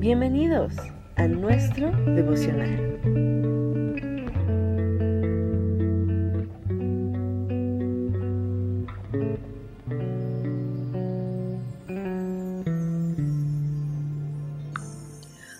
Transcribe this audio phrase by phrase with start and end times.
[0.00, 0.72] Bienvenidos
[1.16, 2.98] a nuestro devocional.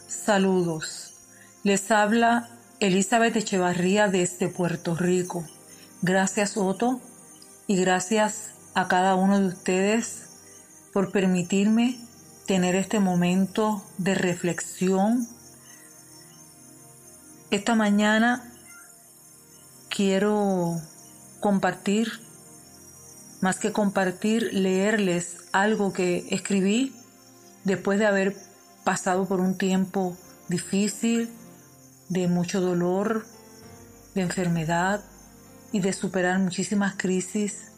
[0.08, 1.12] Saludos.
[1.62, 2.48] Les habla
[2.80, 5.44] Elizabeth Echevarría desde Puerto Rico.
[6.00, 6.98] Gracias Otto
[7.66, 10.30] y gracias a cada uno de ustedes
[10.94, 11.98] por permitirme
[12.50, 15.28] tener este momento de reflexión.
[17.52, 18.42] Esta mañana
[19.88, 20.80] quiero
[21.38, 22.10] compartir,
[23.40, 26.92] más que compartir, leerles algo que escribí
[27.62, 28.36] después de haber
[28.82, 30.16] pasado por un tiempo
[30.48, 31.30] difícil,
[32.08, 33.26] de mucho dolor,
[34.16, 35.04] de enfermedad
[35.70, 37.70] y de superar muchísimas crisis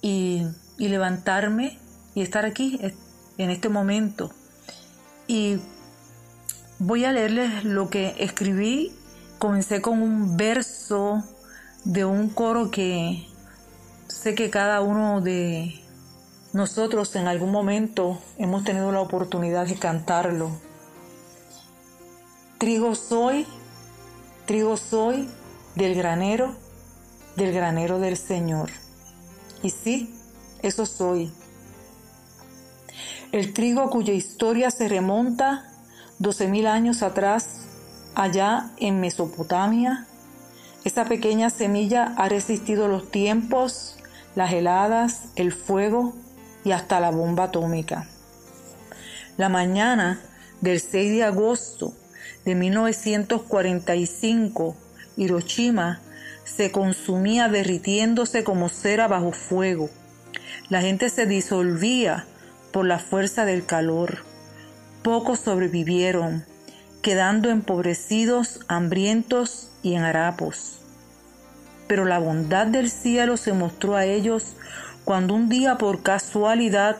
[0.00, 0.46] y,
[0.78, 1.78] y levantarme
[2.14, 2.80] y estar aquí
[3.38, 4.30] en este momento.
[5.26, 5.60] Y
[6.78, 8.92] voy a leerles lo que escribí.
[9.38, 11.22] Comencé con un verso
[11.84, 13.26] de un coro que
[14.08, 15.80] sé que cada uno de
[16.52, 20.50] nosotros en algún momento hemos tenido la oportunidad de cantarlo.
[22.58, 23.46] Trigo soy,
[24.46, 25.28] trigo soy
[25.76, 26.56] del granero,
[27.36, 28.70] del granero del Señor.
[29.62, 30.14] Y sí,
[30.62, 31.32] eso soy
[33.32, 35.64] el trigo cuya historia se remonta
[36.20, 37.60] 12.000 años atrás,
[38.14, 40.06] allá en Mesopotamia.
[40.84, 43.96] Esa pequeña semilla ha resistido los tiempos,
[44.34, 46.14] las heladas, el fuego
[46.64, 48.08] y hasta la bomba atómica.
[49.36, 50.20] La mañana
[50.60, 51.94] del 6 de agosto
[52.44, 54.76] de 1945,
[55.16, 56.00] Hiroshima
[56.44, 59.90] se consumía derritiéndose como cera bajo fuego.
[60.70, 62.26] La gente se disolvía
[62.72, 64.18] por la fuerza del calor.
[65.02, 66.44] Pocos sobrevivieron,
[67.02, 70.80] quedando empobrecidos, hambrientos y en harapos.
[71.86, 74.54] Pero la bondad del cielo se mostró a ellos
[75.04, 76.98] cuando un día por casualidad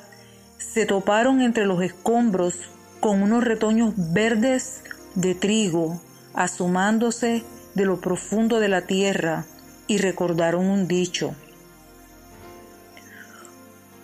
[0.56, 2.54] se toparon entre los escombros
[3.00, 4.82] con unos retoños verdes
[5.14, 6.00] de trigo
[6.34, 7.44] asomándose
[7.74, 9.44] de lo profundo de la tierra
[9.86, 11.34] y recordaron un dicho.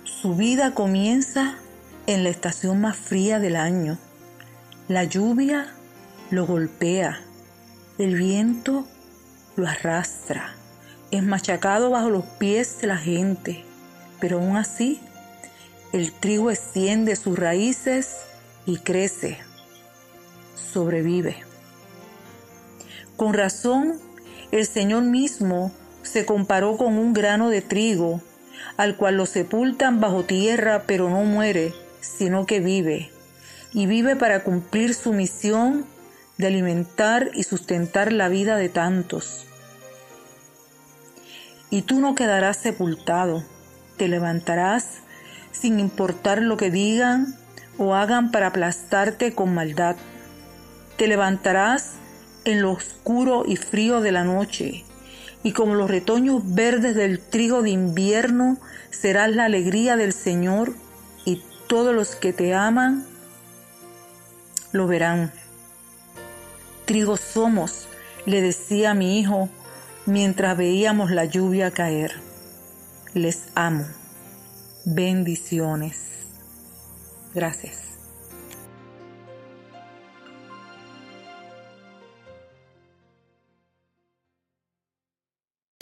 [0.05, 1.59] Su vida comienza
[2.07, 3.99] en la estación más fría del año.
[4.89, 5.73] La lluvia
[6.31, 7.21] lo golpea,
[7.99, 8.87] el viento
[9.57, 10.55] lo arrastra,
[11.11, 13.65] es machacado bajo los pies de la gente,
[14.21, 15.01] pero aún así
[15.93, 18.17] el trigo extiende sus raíces
[18.67, 19.39] y crece,
[20.55, 21.37] sobrevive.
[23.17, 24.01] Con razón,
[24.51, 25.73] el Señor mismo
[26.03, 28.21] se comparó con un grano de trigo
[28.77, 31.73] al cual lo sepultan bajo tierra, pero no muere,
[32.05, 33.11] sino que vive,
[33.73, 35.87] y vive para cumplir su misión
[36.39, 39.47] de alimentar y sustentar la vida de tantos.
[41.71, 43.43] Y tú no quedarás sepultado,
[43.97, 44.99] te levantarás
[45.53, 47.37] sin importar lo que digan
[47.79, 49.97] o hagan para aplastarte con maldad.
[50.97, 51.93] Te levantarás
[52.45, 54.85] en lo oscuro y frío de la noche
[55.43, 58.59] y como los retoños verdes del trigo de invierno
[58.91, 60.75] serás la alegría del Señor
[61.75, 63.05] todos los que te aman
[64.71, 65.33] lo verán.
[66.85, 67.89] Trigo somos,
[68.27, 69.49] le decía mi hijo
[70.07, 72.13] mientras veíamos la lluvia caer.
[73.13, 73.87] Les amo.
[74.85, 75.97] Bendiciones.
[77.35, 77.94] Gracias.